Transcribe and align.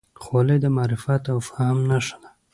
خولۍ 0.23 0.57
د 0.61 0.65
معرفت 0.75 1.23
او 1.33 1.37
فهم 1.47 1.77
نښه 1.89 2.17
ده. 2.23 2.29